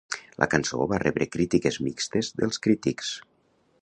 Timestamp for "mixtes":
1.89-2.33